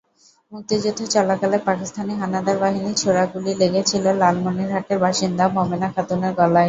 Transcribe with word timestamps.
মুক্তিযুদ্ধ 0.51 0.99
চলাকালে 1.15 1.57
পাকিস্তানি 1.67 2.13
হানাদার 2.21 2.57
বাহিনীর 2.63 2.95
ছোড়া 2.95 3.23
গুলি 3.31 3.51
লেগেছিল 3.61 4.05
লালমনিরহাটের 4.21 4.97
বাসিন্দা 5.05 5.45
মোমেনা 5.55 5.87
খাতুনের 5.95 6.33
গলায়। 6.39 6.59